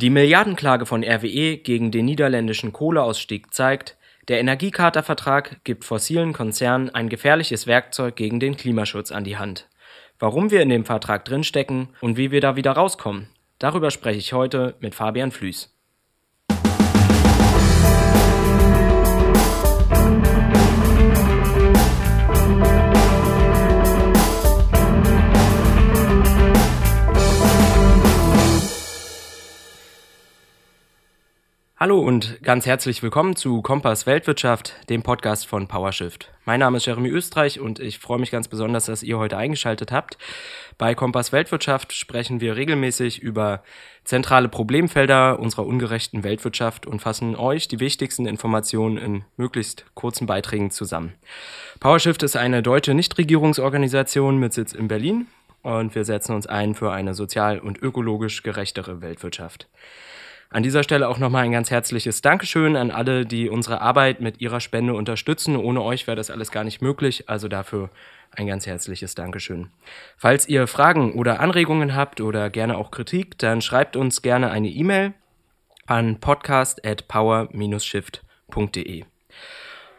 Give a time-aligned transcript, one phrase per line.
[0.00, 7.10] Die Milliardenklage von RWE gegen den niederländischen Kohleausstieg zeigt, der Energiecharta-Vertrag gibt fossilen Konzernen ein
[7.10, 9.68] gefährliches Werkzeug gegen den Klimaschutz an die Hand.
[10.18, 13.28] Warum wir in dem Vertrag drinstecken und wie wir da wieder rauskommen,
[13.58, 15.70] darüber spreche ich heute mit Fabian Flüß.
[31.82, 36.30] Hallo und ganz herzlich willkommen zu Kompass Weltwirtschaft, dem Podcast von PowerShift.
[36.44, 39.90] Mein Name ist Jeremy Österreich und ich freue mich ganz besonders, dass ihr heute eingeschaltet
[39.90, 40.18] habt.
[40.76, 43.62] Bei Kompass Weltwirtschaft sprechen wir regelmäßig über
[44.04, 50.70] zentrale Problemfelder unserer ungerechten Weltwirtschaft und fassen euch die wichtigsten Informationen in möglichst kurzen Beiträgen
[50.70, 51.14] zusammen.
[51.80, 55.28] PowerShift ist eine deutsche Nichtregierungsorganisation mit Sitz in Berlin
[55.62, 59.66] und wir setzen uns ein für eine sozial und ökologisch gerechtere Weltwirtschaft.
[60.52, 64.40] An dieser Stelle auch nochmal ein ganz herzliches Dankeschön an alle, die unsere Arbeit mit
[64.40, 65.54] ihrer Spende unterstützen.
[65.54, 67.28] Ohne euch wäre das alles gar nicht möglich.
[67.28, 67.88] Also dafür
[68.32, 69.68] ein ganz herzliches Dankeschön.
[70.16, 74.68] Falls ihr Fragen oder Anregungen habt oder gerne auch Kritik, dann schreibt uns gerne eine
[74.68, 75.14] E-Mail
[75.86, 79.04] an podcast@power-shift.de.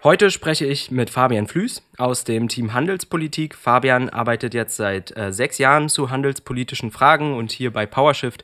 [0.04, 3.56] Heute spreche ich mit Fabian Flüß aus dem Team Handelspolitik.
[3.56, 8.44] Fabian arbeitet jetzt seit äh, sechs Jahren zu handelspolitischen Fragen und hier bei PowerShift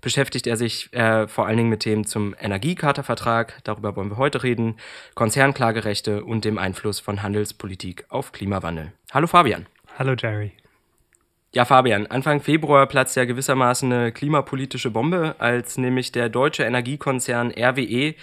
[0.00, 4.42] beschäftigt er sich äh, vor allen Dingen mit Themen zum Energiechartervertrag, darüber wollen wir heute
[4.42, 4.76] reden,
[5.14, 8.92] Konzernklagerechte und dem Einfluss von Handelspolitik auf Klimawandel.
[9.12, 9.66] Hallo Fabian.
[9.98, 10.52] Hallo Jerry.
[11.54, 17.50] Ja, Fabian, Anfang Februar platzt ja gewissermaßen eine klimapolitische Bombe, als nämlich der deutsche Energiekonzern
[17.50, 18.14] RWE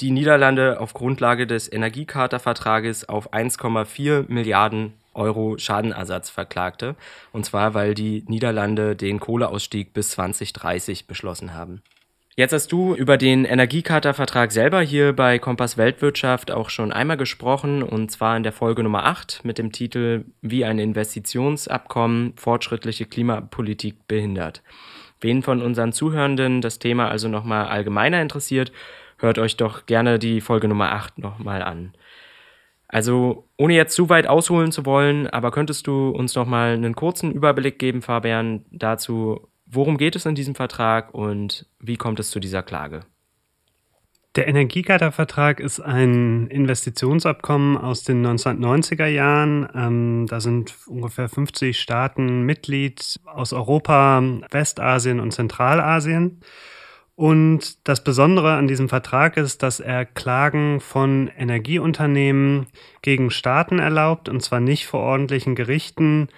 [0.00, 6.96] die Niederlande auf Grundlage des Energiechartervertrages auf 1,4 Milliarden Euro Schadenersatz verklagte.
[7.32, 11.82] Und zwar, weil die Niederlande den Kohleausstieg bis 2030 beschlossen haben.
[12.36, 17.82] Jetzt hast du über den Energiecharta-Vertrag selber hier bei Kompass Weltwirtschaft auch schon einmal gesprochen,
[17.82, 24.06] und zwar in der Folge Nummer 8 mit dem Titel Wie ein Investitionsabkommen fortschrittliche Klimapolitik
[24.08, 24.62] behindert.
[25.20, 28.72] Wen von unseren Zuhörenden das Thema also nochmal allgemeiner interessiert,
[29.18, 31.92] hört euch doch gerne die Folge Nummer 8 nochmal an.
[32.92, 36.96] Also, ohne jetzt zu weit ausholen zu wollen, aber könntest du uns noch mal einen
[36.96, 42.30] kurzen Überblick geben, Fabian, dazu, worum geht es in diesem Vertrag und wie kommt es
[42.30, 43.02] zu dieser Klage?
[44.34, 49.68] Der Energiegattervertrag ist ein Investitionsabkommen aus den 1990er Jahren.
[49.74, 56.40] Ähm, da sind ungefähr 50 Staaten Mitglied aus Europa, Westasien und Zentralasien.
[57.20, 62.66] Und das Besondere an diesem Vertrag ist, dass er Klagen von Energieunternehmen
[63.02, 66.28] gegen Staaten erlaubt, und zwar nicht vor ordentlichen Gerichten,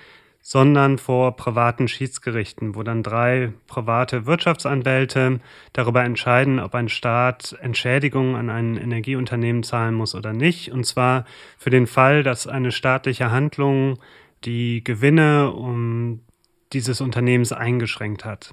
[0.40, 5.38] sondern vor privaten Schiedsgerichten, wo dann drei private Wirtschaftsanwälte
[5.72, 10.72] darüber entscheiden, ob ein Staat Entschädigungen an ein Energieunternehmen zahlen muss oder nicht.
[10.72, 11.26] Und zwar
[11.58, 14.00] für den Fall, dass eine staatliche Handlung
[14.44, 16.22] die Gewinne um
[16.72, 18.52] dieses Unternehmens eingeschränkt hat.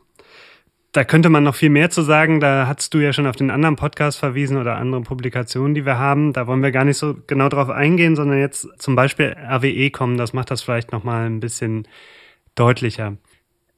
[0.92, 2.40] Da könnte man noch viel mehr zu sagen.
[2.40, 6.00] Da hast du ja schon auf den anderen Podcast verwiesen oder andere Publikationen, die wir
[6.00, 6.34] haben.
[6.34, 10.18] Da wollen wir gar nicht so genau drauf eingehen, sondern jetzt zum Beispiel RWE kommen.
[10.18, 11.88] Das macht das vielleicht noch mal ein bisschen
[12.56, 13.18] deutlicher.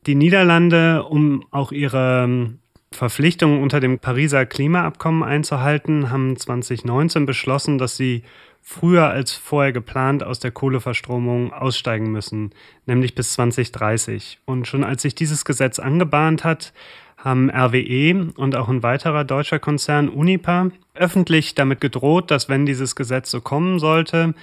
[0.06, 2.56] Die Niederlande, um auch ihre
[2.94, 8.24] Verpflichtungen unter dem Pariser Klimaabkommen einzuhalten, haben 2019 beschlossen, dass sie
[8.62, 12.52] früher als vorher geplant aus der Kohleverstromung aussteigen müssen,
[12.86, 14.40] nämlich bis 2030.
[14.46, 16.74] Und schon als sich dieses Gesetz angebahnt hat,
[17.18, 22.96] haben RWE und auch ein weiterer deutscher Konzern Unipa öffentlich damit gedroht, dass wenn dieses
[22.96, 24.34] Gesetz so kommen sollte,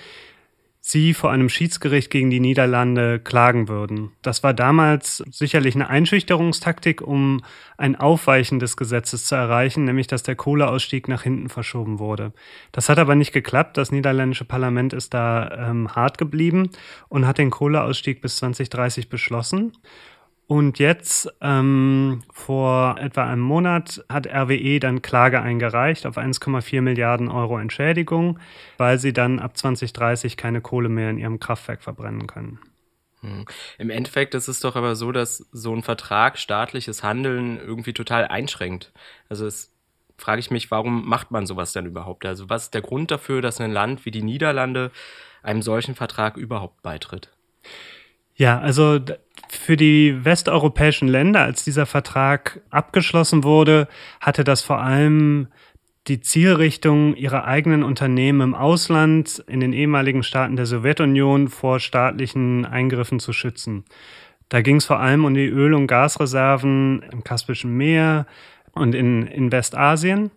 [0.89, 4.13] sie vor einem Schiedsgericht gegen die Niederlande klagen würden.
[4.23, 7.43] Das war damals sicherlich eine Einschüchterungstaktik, um
[7.77, 12.33] ein Aufweichen des Gesetzes zu erreichen, nämlich dass der Kohleausstieg nach hinten verschoben wurde.
[12.73, 13.77] Das hat aber nicht geklappt.
[13.77, 16.71] Das niederländische Parlament ist da ähm, hart geblieben
[17.09, 19.73] und hat den Kohleausstieg bis 2030 beschlossen.
[20.49, 27.29] Und jetzt, ähm, vor etwa einem Monat, hat RWE dann Klage eingereicht auf 1,4 Milliarden
[27.29, 28.39] Euro Entschädigung,
[28.79, 32.61] weil sie dann ab 2030 keine Kohle mehr in ihrem Kraftwerk verbrennen können.
[33.21, 33.45] Hm.
[33.77, 38.27] Im Endeffekt ist es doch aber so, dass so ein Vertrag staatliches Handeln irgendwie total
[38.27, 38.91] einschränkt.
[39.29, 39.71] Also es
[40.17, 42.25] frage ich mich, warum macht man sowas denn überhaupt?
[42.25, 44.93] Also was ist der Grund dafür, dass ein Land wie die Niederlande
[45.43, 47.29] einem solchen Vertrag überhaupt beitritt?
[48.39, 49.01] Ja, also
[49.49, 53.89] für die westeuropäischen Länder, als dieser Vertrag abgeschlossen wurde,
[54.21, 55.49] hatte das vor allem
[56.07, 62.65] die Zielrichtung, ihre eigenen Unternehmen im Ausland, in den ehemaligen Staaten der Sowjetunion vor staatlichen
[62.65, 63.85] Eingriffen zu schützen.
[64.49, 68.25] Da ging es vor allem um die Öl- und Gasreserven im Kaspischen Meer
[68.73, 70.31] und in, in Westasien.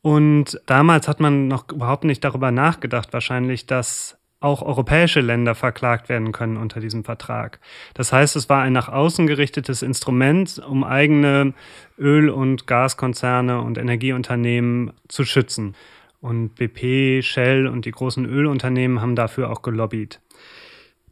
[0.00, 6.08] Und damals hat man noch überhaupt nicht darüber nachgedacht, wahrscheinlich, dass auch europäische Länder verklagt
[6.08, 7.60] werden können unter diesem Vertrag.
[7.94, 11.54] Das heißt, es war ein nach außen gerichtetes Instrument, um eigene
[11.98, 15.74] Öl- und Gaskonzerne und Energieunternehmen zu schützen.
[16.20, 20.20] Und BP, Shell und die großen Ölunternehmen haben dafür auch gelobbyt.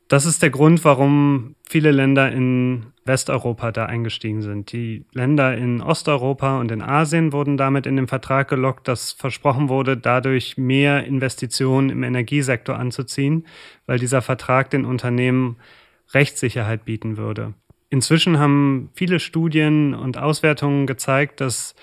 [0.09, 4.73] Das ist der Grund, warum viele Länder in Westeuropa da eingestiegen sind.
[4.73, 9.69] Die Länder in Osteuropa und in Asien wurden damit in den Vertrag gelockt, dass versprochen
[9.69, 13.47] wurde, dadurch mehr Investitionen im Energiesektor anzuziehen,
[13.87, 15.57] weil dieser Vertrag den Unternehmen
[16.15, 17.55] Rechtssicherheit bieten würde.
[17.89, 21.75] Inzwischen haben viele Studien und Auswertungen gezeigt, dass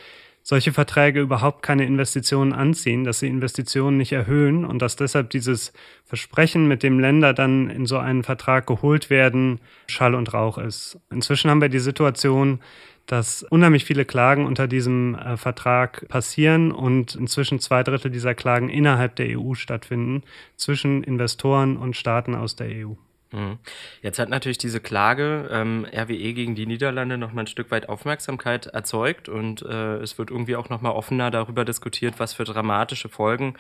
[0.47, 5.73] solche Verträge überhaupt keine Investitionen anziehen, dass sie Investitionen nicht erhöhen und dass deshalb dieses
[6.05, 11.01] Versprechen, mit dem Länder dann in so einen Vertrag geholt werden, Schall und Rauch ist.
[11.11, 12.61] Inzwischen haben wir die Situation,
[13.07, 18.69] dass unheimlich viele Klagen unter diesem äh, Vertrag passieren und inzwischen zwei Drittel dieser Klagen
[18.69, 20.23] innerhalb der EU stattfinden,
[20.55, 22.93] zwischen Investoren und Staaten aus der EU.
[23.31, 23.59] Mhm.
[24.01, 27.89] Jetzt hat natürlich diese Klage ähm, RWE gegen die Niederlande noch mal ein Stück weit
[27.89, 32.45] Aufmerksamkeit erzeugt und äh, es wird irgendwie auch noch mal offener darüber diskutiert, was für
[32.45, 33.55] dramatische Folgen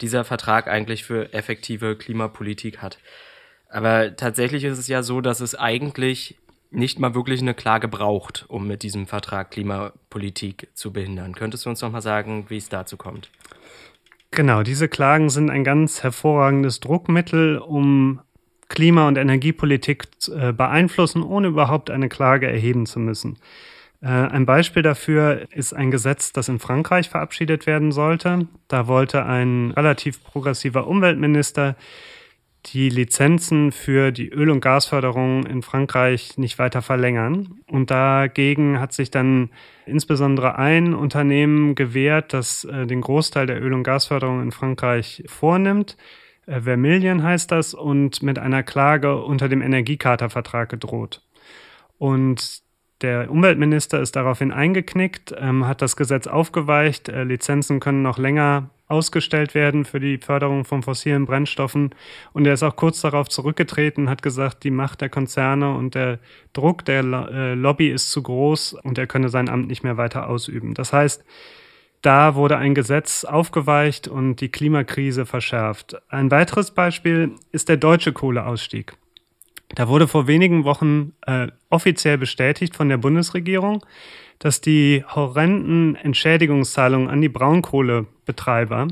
[0.00, 2.98] dieser Vertrag eigentlich für effektive Klimapolitik hat.
[3.70, 6.36] Aber tatsächlich ist es ja so, dass es eigentlich
[6.70, 11.34] nicht mal wirklich eine Klage braucht, um mit diesem Vertrag Klimapolitik zu behindern.
[11.34, 13.30] Könntest du uns noch mal sagen, wie es dazu kommt?
[14.30, 18.20] Genau, diese Klagen sind ein ganz hervorragendes Druckmittel, um
[18.68, 23.38] Klima- und Energiepolitik äh, beeinflussen, ohne überhaupt eine Klage erheben zu müssen.
[24.02, 28.46] Äh, ein Beispiel dafür ist ein Gesetz, das in Frankreich verabschiedet werden sollte.
[28.68, 31.76] Da wollte ein relativ progressiver Umweltminister
[32.72, 37.60] die Lizenzen für die Öl- und Gasförderung in Frankreich nicht weiter verlängern.
[37.68, 39.50] Und dagegen hat sich dann
[39.86, 45.96] insbesondere ein Unternehmen gewehrt, das äh, den Großteil der Öl- und Gasförderung in Frankreich vornimmt.
[46.46, 51.22] Äh, Vermillion heißt das, und mit einer Klage unter dem Energiecharta-Vertrag gedroht.
[51.98, 52.62] Und
[53.02, 57.08] der Umweltminister ist daraufhin eingeknickt, ähm, hat das Gesetz aufgeweicht.
[57.08, 61.90] Äh, Lizenzen können noch länger ausgestellt werden für die Förderung von fossilen Brennstoffen.
[62.32, 66.20] Und er ist auch kurz darauf zurückgetreten, hat gesagt, die Macht der Konzerne und der
[66.52, 70.28] Druck der äh, Lobby ist zu groß und er könne sein Amt nicht mehr weiter
[70.28, 70.72] ausüben.
[70.72, 71.24] Das heißt,
[72.06, 75.96] da wurde ein Gesetz aufgeweicht und die Klimakrise verschärft.
[76.08, 78.92] Ein weiteres Beispiel ist der deutsche Kohleausstieg.
[79.74, 83.84] Da wurde vor wenigen Wochen äh, offiziell bestätigt von der Bundesregierung,
[84.38, 88.86] dass die horrenden Entschädigungszahlungen an die Braunkohlebetreiber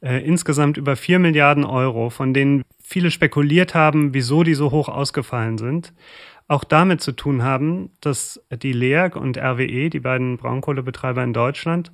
[0.00, 4.88] äh, insgesamt über 4 Milliarden Euro, von denen viele spekuliert haben, wieso die so hoch
[4.88, 5.92] ausgefallen sind,
[6.48, 11.92] auch damit zu tun haben, dass die LEAG und RWE, die beiden Braunkohlebetreiber in Deutschland,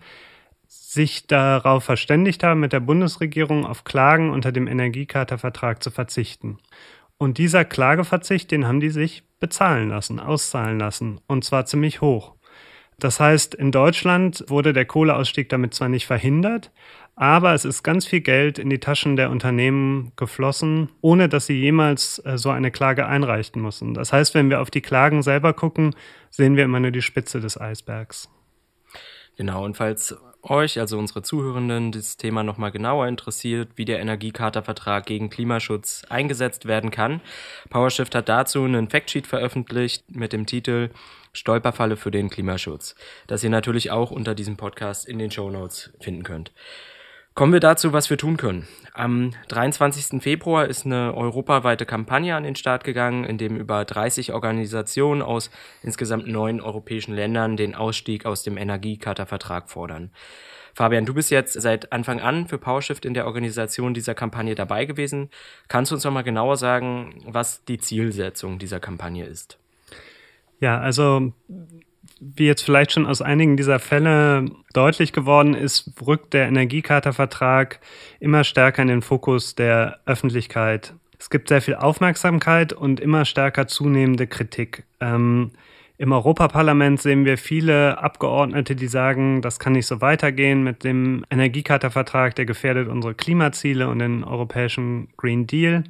[0.93, 6.59] sich darauf verständigt haben, mit der Bundesregierung auf Klagen unter dem Energiecharta-Vertrag zu verzichten.
[7.17, 12.35] Und dieser Klageverzicht, den haben die sich bezahlen lassen, auszahlen lassen, und zwar ziemlich hoch.
[12.99, 16.73] Das heißt, in Deutschland wurde der Kohleausstieg damit zwar nicht verhindert,
[17.15, 21.61] aber es ist ganz viel Geld in die Taschen der Unternehmen geflossen, ohne dass sie
[21.61, 23.95] jemals äh, so eine Klage einreichen mussten.
[23.95, 25.95] Das heißt, wenn wir auf die Klagen selber gucken,
[26.31, 28.29] sehen wir immer nur die Spitze des Eisbergs.
[29.37, 35.07] Genau, und falls euch, also unsere Zuhörenden, das Thema nochmal genauer interessiert, wie der Energiecharta-Vertrag
[35.07, 37.21] gegen Klimaschutz eingesetzt werden kann,
[37.69, 40.91] PowerShift hat dazu einen Factsheet veröffentlicht mit dem Titel
[41.33, 45.93] Stolperfalle für den Klimaschutz, das ihr natürlich auch unter diesem Podcast in den Show Notes
[46.01, 46.53] finden könnt.
[47.41, 48.69] Kommen wir dazu, was wir tun können.
[48.93, 50.23] Am 23.
[50.23, 55.51] Februar ist eine europaweite Kampagne an den Start gegangen, in dem über 30 Organisationen aus
[55.83, 60.11] insgesamt neun europäischen Ländern den Ausstieg aus dem Energiecharta-Vertrag fordern.
[60.75, 64.85] Fabian, du bist jetzt seit Anfang an für PowerShift in der Organisation dieser Kampagne dabei
[64.85, 65.31] gewesen.
[65.69, 69.59] Kannst du uns noch mal genauer sagen, was die Zielsetzung dieser Kampagne ist?
[70.61, 71.33] Ja, also
[72.21, 77.81] wie jetzt vielleicht schon aus einigen dieser Fälle deutlich geworden ist, rückt der Energiecharta-Vertrag
[78.21, 80.95] immer stärker in den Fokus der Öffentlichkeit.
[81.19, 84.85] Es gibt sehr viel Aufmerksamkeit und immer stärker zunehmende Kritik.
[85.01, 85.51] Ähm,
[85.97, 91.25] Im Europaparlament sehen wir viele Abgeordnete, die sagen, das kann nicht so weitergehen mit dem
[91.31, 95.85] Energiecharta-Vertrag, der gefährdet unsere Klimaziele und den europäischen Green Deal.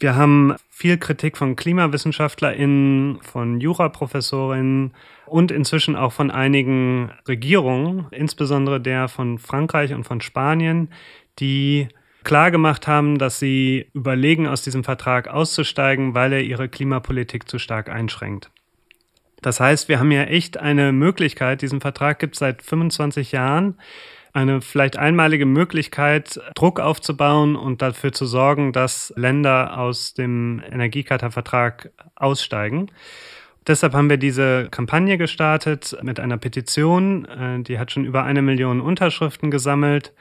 [0.00, 4.94] Wir haben viel Kritik von KlimawissenschaftlerInnen, von Juraprofessorinnen
[5.26, 10.90] und inzwischen auch von einigen Regierungen, insbesondere der von Frankreich und von Spanien,
[11.40, 11.88] die
[12.22, 17.88] klargemacht haben, dass sie überlegen, aus diesem Vertrag auszusteigen, weil er ihre Klimapolitik zu stark
[17.88, 18.50] einschränkt.
[19.42, 23.76] Das heißt, wir haben ja echt eine Möglichkeit, diesen Vertrag gibt es seit 25 Jahren,
[24.32, 31.90] eine vielleicht einmalige Möglichkeit, Druck aufzubauen und dafür zu sorgen, dass Länder aus dem Energiecharta-Vertrag
[32.16, 32.90] aussteigen.
[33.66, 37.26] Deshalb haben wir diese Kampagne gestartet mit einer Petition.
[37.26, 40.14] Äh, die hat schon über eine Million Unterschriften gesammelt.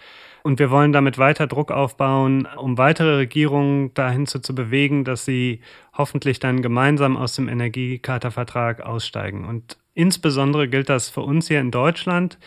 [0.43, 5.25] Und wir wollen damit weiter Druck aufbauen, um weitere Regierungen dahin zu, zu bewegen, dass
[5.25, 5.61] sie
[5.97, 9.45] hoffentlich dann gemeinsam aus dem Energiecharta-Vertrag aussteigen.
[9.45, 12.37] Und Insbesondere gilt das für uns hier in Deutschland,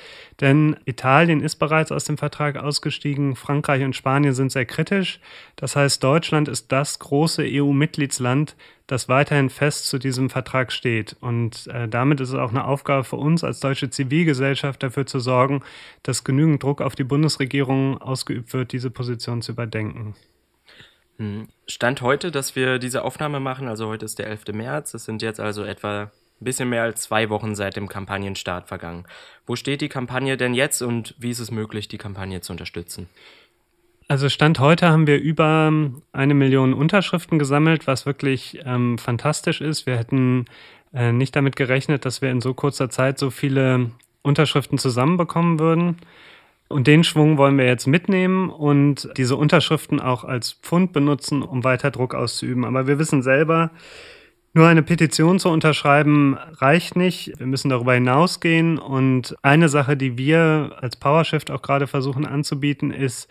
[0.40, 5.18] denn Italien ist bereits aus dem Vertrag ausgestiegen, Frankreich und Spanien sind sehr kritisch.
[5.56, 8.54] Das heißt, Deutschland ist das große EU-Mitgliedsland,
[8.86, 11.16] das weiterhin fest zu diesem Vertrag steht.
[11.20, 15.18] Und äh, damit ist es auch eine Aufgabe für uns als deutsche Zivilgesellschaft dafür zu
[15.18, 15.64] sorgen,
[16.04, 20.14] dass genügend Druck auf die Bundesregierung ausgeübt wird, diese Position zu überdenken.
[21.16, 21.48] Hm.
[21.66, 24.52] Stand heute, dass wir diese Aufnahme machen, also heute ist der 11.
[24.52, 28.68] März, es sind jetzt also etwa ein bisschen mehr als zwei Wochen seit dem Kampagnenstart
[28.68, 29.04] vergangen.
[29.46, 33.08] Wo steht die Kampagne denn jetzt und wie ist es möglich, die Kampagne zu unterstützen?
[34.08, 35.72] Also Stand heute haben wir über
[36.12, 39.86] eine Million Unterschriften gesammelt, was wirklich ähm, fantastisch ist.
[39.86, 40.46] Wir hätten
[40.92, 43.92] äh, nicht damit gerechnet, dass wir in so kurzer Zeit so viele
[44.22, 45.98] Unterschriften zusammenbekommen würden.
[46.68, 51.64] Und den Schwung wollen wir jetzt mitnehmen und diese Unterschriften auch als Pfund benutzen, um
[51.64, 52.64] weiter Druck auszuüben.
[52.64, 53.70] Aber wir wissen selber,
[54.52, 57.38] nur eine Petition zu unterschreiben reicht nicht.
[57.38, 58.78] Wir müssen darüber hinausgehen.
[58.78, 63.28] Und eine Sache, die wir als PowerShift auch gerade versuchen anzubieten, ist,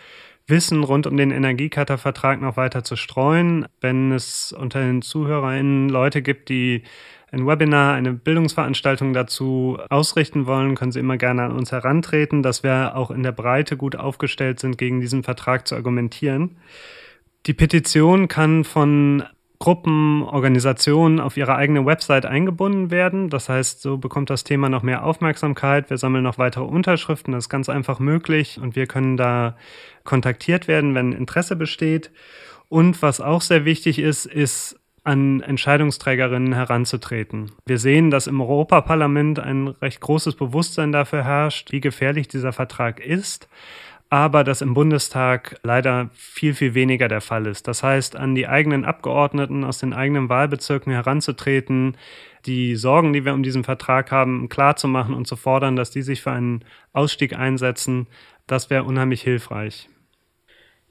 [0.50, 3.68] Wissen rund um den Energiekata-Vertrag noch weiter zu streuen.
[3.82, 6.84] Wenn es unter den ZuhörerInnen Leute gibt, die
[7.32, 12.64] ein Webinar, eine Bildungsveranstaltung dazu ausrichten wollen, können Sie immer gerne an uns herantreten, dass
[12.64, 16.58] wir auch in der Breite gut aufgestellt sind, gegen diesen Vertrag zu argumentieren.
[17.46, 19.24] Die Petition kann von
[19.60, 23.30] Gruppen, Organisationen auf ihre eigene Website eingebunden werden.
[23.30, 25.90] Das heißt, so bekommt das Thema noch mehr Aufmerksamkeit.
[25.90, 27.34] Wir sammeln noch weitere Unterschriften.
[27.34, 29.58] Das ist ganz einfach möglich und wir können da
[30.06, 32.10] kontaktiert werden, wenn Interesse besteht.
[32.70, 37.52] Und was auch sehr wichtig ist, ist an Entscheidungsträgerinnen heranzutreten.
[37.66, 43.00] Wir sehen, dass im Europaparlament ein recht großes Bewusstsein dafür herrscht, wie gefährlich dieser Vertrag
[43.00, 43.50] ist
[44.10, 47.68] aber das im Bundestag leider viel, viel weniger der Fall ist.
[47.68, 51.96] Das heißt, an die eigenen Abgeordneten aus den eigenen Wahlbezirken heranzutreten,
[52.46, 56.22] die Sorgen, die wir um diesen Vertrag haben, klarzumachen und zu fordern, dass die sich
[56.22, 58.08] für einen Ausstieg einsetzen,
[58.48, 59.90] das wäre unheimlich hilfreich.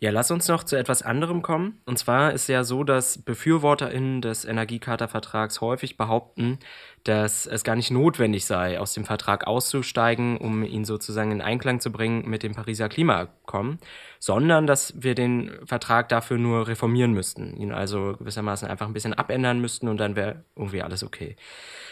[0.00, 1.80] Ja, lass uns noch zu etwas anderem kommen.
[1.84, 6.60] Und zwar ist ja so, dass BefürworterInnen des Energiecharta-Vertrags häufig behaupten,
[7.02, 11.80] dass es gar nicht notwendig sei, aus dem Vertrag auszusteigen, um ihn sozusagen in Einklang
[11.80, 13.78] zu bringen mit dem Pariser Klimaabkommen,
[14.20, 19.14] sondern dass wir den Vertrag dafür nur reformieren müssten, ihn also gewissermaßen einfach ein bisschen
[19.14, 21.34] abändern müssten und dann wäre irgendwie alles okay.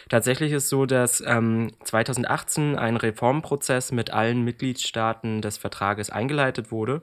[0.08, 7.02] Tatsächlich ist so, dass ähm, 2018 ein Reformprozess mit allen Mitgliedstaaten des Vertrages eingeleitet wurde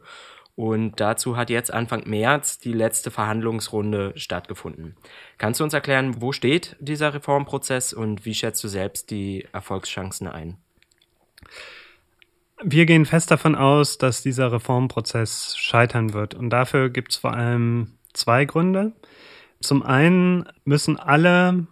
[0.55, 4.95] und dazu hat jetzt Anfang März die letzte Verhandlungsrunde stattgefunden.
[5.37, 10.27] Kannst du uns erklären, wo steht dieser Reformprozess und wie schätzt du selbst die Erfolgschancen
[10.27, 10.57] ein?
[12.63, 16.35] Wir gehen fest davon aus, dass dieser Reformprozess scheitern wird.
[16.35, 18.93] Und dafür gibt es vor allem zwei Gründe.
[19.59, 21.67] Zum einen müssen alle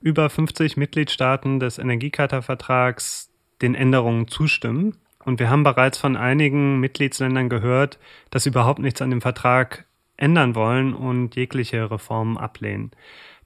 [0.00, 4.96] über 50 Mitgliedstaaten des Energiecharta-Vertrags den Änderungen zustimmen.
[5.24, 7.98] Und wir haben bereits von einigen Mitgliedsländern gehört,
[8.30, 9.86] dass sie überhaupt nichts an dem Vertrag
[10.16, 12.92] ändern wollen und jegliche Reformen ablehnen.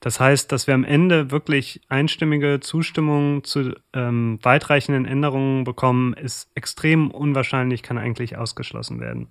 [0.00, 6.50] Das heißt, dass wir am Ende wirklich einstimmige Zustimmung zu ähm, weitreichenden Änderungen bekommen, ist
[6.54, 9.28] extrem unwahrscheinlich, kann eigentlich ausgeschlossen werden.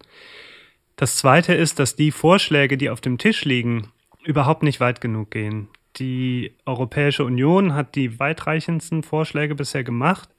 [0.95, 3.91] Das Zweite ist, dass die Vorschläge, die auf dem Tisch liegen,
[4.23, 5.67] überhaupt nicht weit genug gehen.
[5.97, 10.29] Die Europäische Union hat die weitreichendsten Vorschläge bisher gemacht.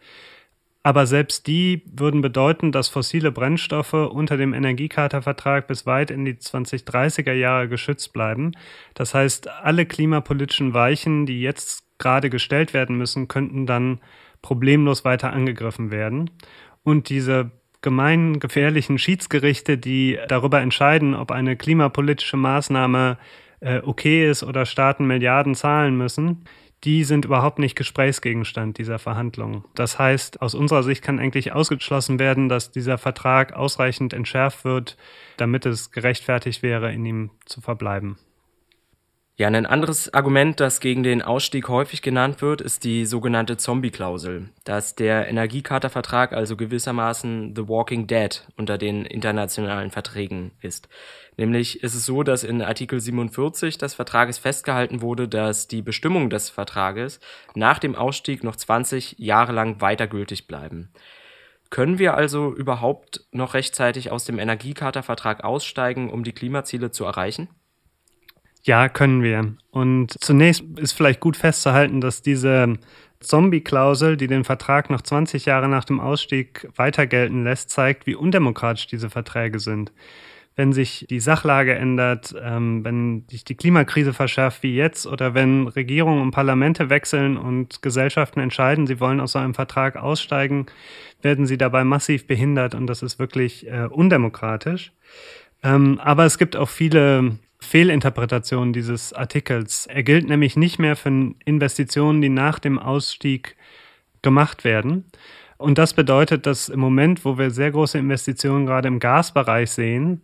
[0.86, 6.34] Aber selbst die würden bedeuten, dass fossile Brennstoffe unter dem Energiecharta-Vertrag bis weit in die
[6.34, 8.52] 2030er Jahre geschützt bleiben.
[8.94, 13.98] Das heißt, alle klimapolitischen Weichen, die jetzt gerade gestellt werden müssen, könnten dann
[14.42, 16.30] problemlos weiter angegriffen werden.
[16.84, 17.50] Und diese
[17.82, 23.18] gemeinen, gefährlichen Schiedsgerichte, die darüber entscheiden, ob eine klimapolitische Maßnahme
[23.58, 26.44] äh, okay ist oder Staaten Milliarden zahlen müssen,
[26.86, 29.64] die sind überhaupt nicht Gesprächsgegenstand dieser Verhandlungen.
[29.74, 34.96] Das heißt, aus unserer Sicht kann eigentlich ausgeschlossen werden, dass dieser Vertrag ausreichend entschärft wird,
[35.36, 38.18] damit es gerechtfertigt wäre, in ihm zu verbleiben.
[39.38, 44.48] Ja, ein anderes Argument, das gegen den Ausstieg häufig genannt wird, ist die sogenannte Zombie-Klausel,
[44.64, 50.88] dass der Energiecharta-Vertrag also gewissermaßen The Walking Dead unter den internationalen Verträgen ist.
[51.36, 56.30] Nämlich ist es so, dass in Artikel 47 des Vertrages festgehalten wurde, dass die Bestimmungen
[56.30, 57.20] des Vertrages
[57.54, 60.94] nach dem Ausstieg noch 20 Jahre lang weiter gültig bleiben.
[61.68, 67.50] Können wir also überhaupt noch rechtzeitig aus dem Energiecharta-Vertrag aussteigen, um die Klimaziele zu erreichen?
[68.66, 69.54] Ja, können wir.
[69.70, 72.74] Und zunächst ist vielleicht gut festzuhalten, dass diese
[73.20, 78.16] Zombie-Klausel, die den Vertrag noch 20 Jahre nach dem Ausstieg weiter gelten lässt, zeigt, wie
[78.16, 79.92] undemokratisch diese Verträge sind.
[80.56, 85.68] Wenn sich die Sachlage ändert, ähm, wenn sich die Klimakrise verschärft wie jetzt oder wenn
[85.68, 90.66] Regierungen und Parlamente wechseln und Gesellschaften entscheiden, sie wollen aus so einem Vertrag aussteigen,
[91.22, 94.90] werden sie dabei massiv behindert und das ist wirklich äh, undemokratisch.
[95.62, 99.86] Ähm, aber es gibt auch viele Fehlinterpretation dieses Artikels.
[99.86, 103.56] Er gilt nämlich nicht mehr für Investitionen, die nach dem Ausstieg
[104.22, 105.04] gemacht werden.
[105.58, 110.22] Und das bedeutet, dass im Moment, wo wir sehr große Investitionen gerade im Gasbereich sehen,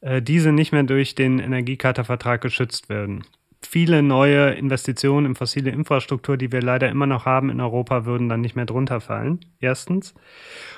[0.00, 3.24] äh, diese nicht mehr durch den Energiecharta-Vertrag geschützt werden.
[3.62, 8.28] Viele neue Investitionen in fossile Infrastruktur, die wir leider immer noch haben in Europa, würden
[8.28, 9.40] dann nicht mehr drunter fallen.
[9.58, 10.14] Erstens.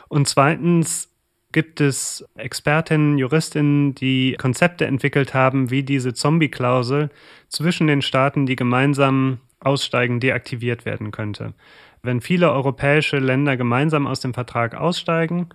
[0.09, 1.16] Und zweitens
[1.57, 7.09] gibt es Expertinnen, Juristinnen, die Konzepte entwickelt haben, wie diese Zombie-Klausel
[7.49, 11.55] zwischen den Staaten, die gemeinsam aussteigen, deaktiviert werden könnte.
[12.03, 15.49] Wenn viele europäische Länder gemeinsam aus dem Vertrag aussteigen,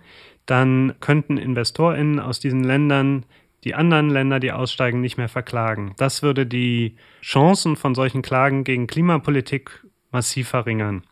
[0.44, 3.24] dann könnten Investorinnen aus diesen Ländern
[3.62, 5.94] die anderen Länder, die aussteigen, nicht mehr verklagen.
[5.98, 11.04] Das würde die Chancen von solchen Klagen gegen Klimapolitik massiv verringern.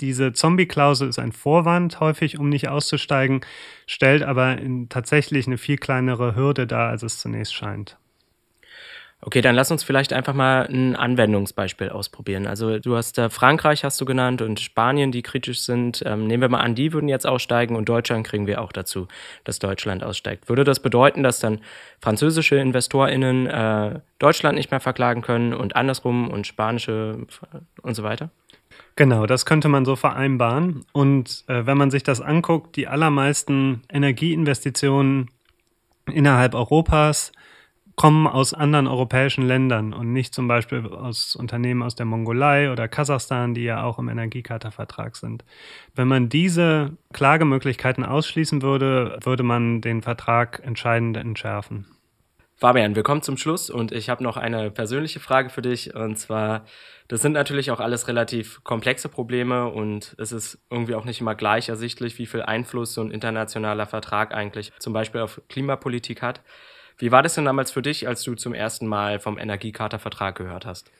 [0.00, 3.40] Diese Zombie-Klausel ist ein Vorwand häufig, um nicht auszusteigen,
[3.86, 4.58] stellt aber
[4.88, 7.96] tatsächlich eine viel kleinere Hürde dar, als es zunächst scheint.
[9.26, 12.46] Okay, dann lass uns vielleicht einfach mal ein Anwendungsbeispiel ausprobieren.
[12.46, 16.02] Also du hast äh, Frankreich hast du genannt und Spanien, die kritisch sind.
[16.04, 19.08] Ähm, nehmen wir mal an, die würden jetzt aussteigen und Deutschland kriegen wir auch dazu,
[19.44, 20.50] dass Deutschland aussteigt.
[20.50, 21.60] Würde das bedeuten, dass dann
[22.02, 27.26] französische InvestorInnen äh, Deutschland nicht mehr verklagen können und andersrum und spanische
[27.80, 28.28] und so weiter?
[28.96, 30.84] Genau, das könnte man so vereinbaren.
[30.92, 35.30] Und äh, wenn man sich das anguckt, die allermeisten Energieinvestitionen
[36.06, 37.32] innerhalb Europas
[37.96, 42.88] kommen aus anderen europäischen Ländern und nicht zum Beispiel aus Unternehmen aus der Mongolei oder
[42.88, 45.44] Kasachstan, die ja auch im Energiecharta-Vertrag sind.
[45.94, 51.86] Wenn man diese Klagemöglichkeiten ausschließen würde, würde man den Vertrag entscheidend entschärfen.
[52.64, 55.94] Fabian, wir kommen zum Schluss und ich habe noch eine persönliche Frage für dich.
[55.94, 56.64] Und zwar,
[57.08, 61.34] das sind natürlich auch alles relativ komplexe Probleme und es ist irgendwie auch nicht immer
[61.34, 66.40] gleich ersichtlich, wie viel Einfluss so ein internationaler Vertrag eigentlich zum Beispiel auf Klimapolitik hat.
[66.96, 70.64] Wie war das denn damals für dich, als du zum ersten Mal vom Energiecharta-Vertrag gehört
[70.64, 70.90] hast?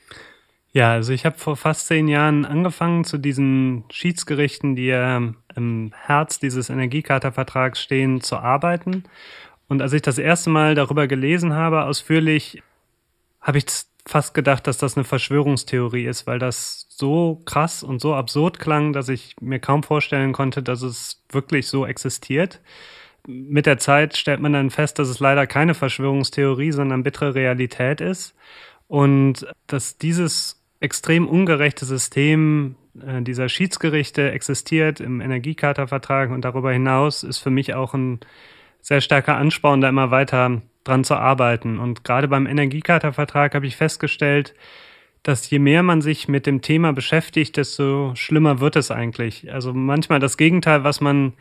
[0.73, 5.17] Ja, also ich habe vor fast zehn Jahren angefangen, zu diesen Schiedsgerichten, die ja
[5.57, 9.05] im Herz dieses Energiecharta-Vertrags stehen, zu arbeiten.
[9.69, 12.63] Und als ich das erste Mal darüber gelesen habe, ausführlich,
[13.41, 13.67] habe ich
[14.07, 18.93] fast gedacht, dass das eine Verschwörungstheorie ist, weil das so krass und so absurd klang,
[18.93, 22.61] dass ich mir kaum vorstellen konnte, dass es wirklich so existiert.
[23.27, 28.03] Mit der Zeit stellt man dann fest, dass es leider keine Verschwörungstheorie, sondern bittere Realität
[28.03, 28.35] ist.
[28.87, 37.23] Und dass dieses extrem ungerechte System äh, dieser Schiedsgerichte existiert im Energiecharta-Vertrag und darüber hinaus
[37.23, 38.21] ist für mich auch ein
[38.85, 41.79] sehr starker Ansporn, da immer weiter dran zu arbeiten.
[41.79, 44.55] Und gerade beim Energiecharta-Vertrag habe ich festgestellt,
[45.23, 49.51] dass je mehr man sich mit dem Thema beschäftigt, desto schlimmer wird es eigentlich.
[49.51, 51.33] Also manchmal das Gegenteil, was man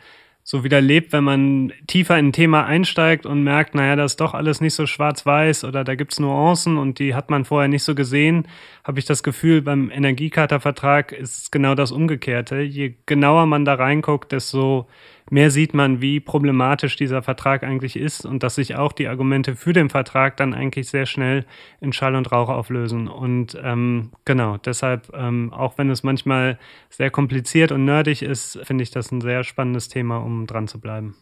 [0.42, 4.20] so wieder lebt, wenn man tiefer in ein Thema einsteigt und merkt, naja, das ist
[4.20, 7.82] doch alles nicht so schwarz-weiß oder da gibt's Nuancen und die hat man vorher nicht
[7.82, 8.48] so gesehen,
[8.84, 12.60] habe ich das Gefühl, beim Energiecharta-Vertrag ist genau das Umgekehrte.
[12.60, 14.86] Je genauer man da reinguckt, desto
[15.30, 19.56] mehr sieht man, wie problematisch dieser Vertrag eigentlich ist und dass sich auch die Argumente
[19.56, 21.44] für den Vertrag dann eigentlich sehr schnell
[21.80, 23.08] in Schall und Rauch auflösen.
[23.08, 26.58] Und ähm, genau, deshalb, ähm, auch wenn es manchmal
[26.90, 30.80] sehr kompliziert und nerdig ist, finde ich das ein sehr spannendes Thema, um dran zu
[30.80, 31.16] bleiben.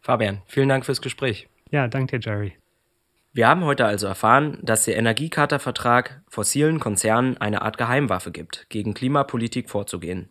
[0.00, 1.48] Fabian, vielen Dank fürs Gespräch.
[1.70, 2.52] Ja, danke dir, Jerry.
[3.32, 8.94] Wir haben heute also erfahren, dass der Energiecharta-Vertrag fossilen Konzernen eine Art Geheimwaffe gibt, gegen
[8.94, 10.30] Klimapolitik vorzugehen.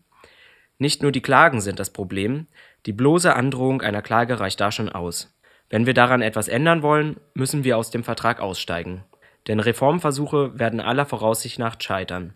[0.80, 2.48] Nicht nur die Klagen sind das Problem,
[2.86, 5.34] die bloße Androhung einer Klage reicht da schon aus.
[5.70, 9.04] Wenn wir daran etwas ändern wollen, müssen wir aus dem Vertrag aussteigen.
[9.48, 12.34] Denn Reformversuche werden aller Voraussicht nach scheitern.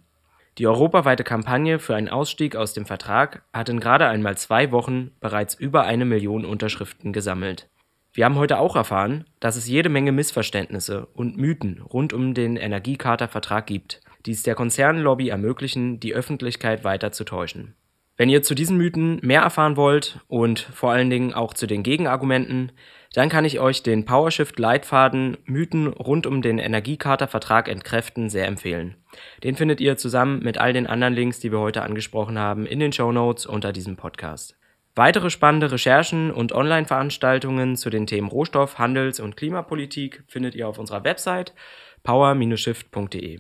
[0.58, 5.12] Die europaweite Kampagne für einen Ausstieg aus dem Vertrag hat in gerade einmal zwei Wochen
[5.22, 7.70] bereits über eine Million Unterschriften gesammelt.
[8.14, 12.58] Wir haben heute auch erfahren, dass es jede Menge Missverständnisse und Mythen rund um den
[12.58, 17.76] Energiekatervertrag gibt, die es der Konzernlobby ermöglichen, die Öffentlichkeit weiter zu täuschen.
[18.22, 21.82] Wenn ihr zu diesen Mythen mehr erfahren wollt und vor allen Dingen auch zu den
[21.82, 22.72] Gegenargumenten,
[23.16, 28.96] dann kann ich euch den PowerShift Leitfaden Mythen rund um den Energiekatervertrag entkräften sehr empfehlen.
[29.44, 32.80] Den findet ihr zusammen mit all den anderen Links, die wir heute angesprochen haben, in
[32.80, 34.56] den Show Notes unter diesem Podcast.
[34.94, 40.78] Weitere spannende Recherchen und Online-Veranstaltungen zu den Themen Rohstoff, Handels- und Klimapolitik findet ihr auf
[40.78, 41.56] unserer Website
[42.04, 43.40] power-shift.de.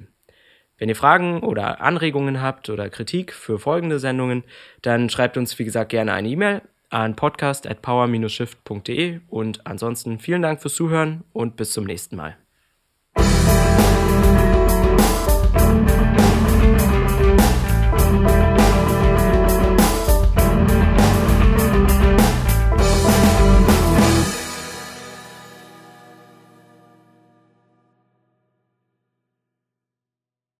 [0.82, 4.44] Wenn ihr Fragen oder Anregungen habt oder Kritik für folgende Sendungen,
[4.82, 10.41] dann schreibt uns wie gesagt gerne eine E-Mail an podcast at power-shift.de und ansonsten vielen
[10.41, 12.36] Dank fürs Zuhören und bis zum nächsten Mal.